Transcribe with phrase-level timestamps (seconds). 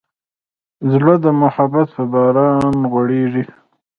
[0.91, 3.43] زړه د محبت په باران غوړېږي.